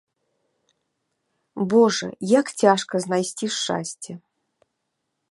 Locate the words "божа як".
1.73-2.45